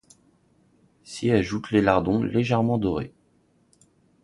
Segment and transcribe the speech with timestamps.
[1.03, 3.13] S'y ajoutent les lardons légèrement dorés.